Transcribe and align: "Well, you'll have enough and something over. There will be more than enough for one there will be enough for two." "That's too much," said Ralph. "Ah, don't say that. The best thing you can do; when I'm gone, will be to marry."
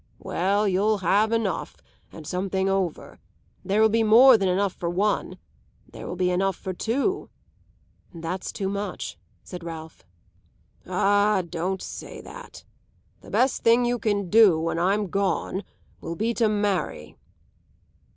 "Well, 0.17 0.67
you'll 0.67 0.97
have 1.05 1.31
enough 1.31 1.77
and 2.11 2.25
something 2.25 2.67
over. 2.67 3.19
There 3.63 3.79
will 3.79 3.85
be 3.87 4.01
more 4.01 4.35
than 4.35 4.49
enough 4.49 4.73
for 4.73 4.89
one 4.89 5.37
there 5.87 6.07
will 6.07 6.15
be 6.15 6.31
enough 6.31 6.55
for 6.55 6.73
two." 6.73 7.29
"That's 8.11 8.51
too 8.51 8.67
much," 8.67 9.19
said 9.43 9.63
Ralph. 9.63 10.03
"Ah, 10.87 11.43
don't 11.47 11.83
say 11.83 12.19
that. 12.19 12.63
The 13.21 13.29
best 13.29 13.61
thing 13.61 13.85
you 13.85 13.99
can 13.99 14.27
do; 14.31 14.59
when 14.59 14.79
I'm 14.79 15.05
gone, 15.11 15.63
will 15.99 16.15
be 16.15 16.33
to 16.33 16.49
marry." 16.49 17.15